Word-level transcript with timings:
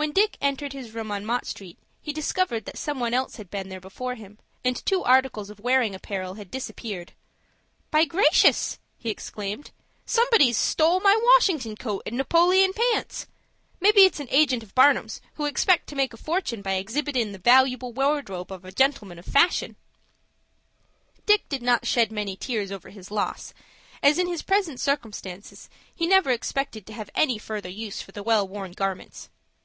When 0.00 0.12
Dick 0.12 0.38
entered 0.40 0.72
his 0.72 0.94
room 0.94 1.10
on 1.10 1.26
Mott 1.26 1.44
Street, 1.46 1.76
he 2.00 2.14
discovered 2.14 2.64
that 2.64 2.78
some 2.78 2.98
one 3.00 3.12
else 3.12 3.36
had 3.36 3.50
been 3.50 3.68
there 3.68 3.82
before 3.82 4.14
him, 4.14 4.38
and 4.64 4.74
two 4.86 5.04
articles 5.04 5.50
of 5.50 5.60
wearing 5.60 5.94
apparel 5.94 6.36
had 6.36 6.50
disappeared. 6.50 7.12
"By 7.90 8.06
gracious!" 8.06 8.78
he 8.96 9.10
exclaimed; 9.10 9.72
"somebody's 10.06 10.56
stole 10.56 11.00
my 11.00 11.20
Washington 11.34 11.76
coat 11.76 12.02
and 12.06 12.16
Napoleon 12.16 12.72
pants. 12.72 13.26
Maybe 13.78 14.04
it's 14.06 14.20
an 14.20 14.28
agent 14.30 14.62
of 14.62 14.74
Barnum's, 14.74 15.20
who 15.34 15.44
expects 15.44 15.90
to 15.90 15.96
make 15.96 16.14
a 16.14 16.16
fortun' 16.16 16.62
by 16.62 16.76
exhibitin' 16.82 17.32
the 17.32 17.38
valooable 17.38 17.92
wardrobe 17.92 18.50
of 18.50 18.64
a 18.64 18.72
gentleman 18.72 19.18
of 19.18 19.26
fashion." 19.26 19.76
Dick 21.26 21.46
did 21.50 21.60
not 21.60 21.86
shed 21.86 22.10
many 22.10 22.36
tears 22.38 22.72
over 22.72 22.88
his 22.88 23.10
loss, 23.10 23.52
as, 24.02 24.18
in 24.18 24.28
his 24.28 24.40
present 24.40 24.80
circumstances, 24.80 25.68
he 25.94 26.06
never 26.06 26.30
expected 26.30 26.86
to 26.86 26.94
have 26.94 27.10
any 27.14 27.36
further 27.36 27.68
use 27.68 28.00
for 28.00 28.12
the 28.12 28.22
well 28.22 28.48
worn 28.48 28.72
garments. 28.72 29.28